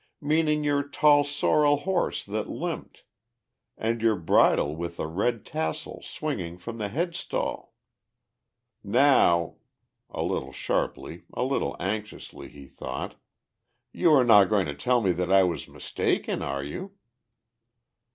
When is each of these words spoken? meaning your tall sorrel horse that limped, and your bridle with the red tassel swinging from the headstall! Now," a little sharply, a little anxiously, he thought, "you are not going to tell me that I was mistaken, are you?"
meaning 0.23 0.63
your 0.63 0.81
tall 0.81 1.23
sorrel 1.23 1.77
horse 1.81 2.23
that 2.23 2.49
limped, 2.49 3.03
and 3.77 4.01
your 4.01 4.15
bridle 4.15 4.75
with 4.75 4.97
the 4.97 5.05
red 5.05 5.45
tassel 5.45 6.01
swinging 6.01 6.57
from 6.57 6.79
the 6.79 6.89
headstall! 6.89 7.75
Now," 8.83 9.57
a 10.09 10.23
little 10.23 10.53
sharply, 10.53 11.25
a 11.33 11.43
little 11.43 11.75
anxiously, 11.79 12.47
he 12.47 12.65
thought, 12.65 13.13
"you 13.91 14.11
are 14.15 14.25
not 14.25 14.49
going 14.49 14.65
to 14.65 14.73
tell 14.73 15.01
me 15.01 15.11
that 15.11 15.31
I 15.31 15.43
was 15.43 15.67
mistaken, 15.67 16.41
are 16.41 16.63
you?" 16.63 16.93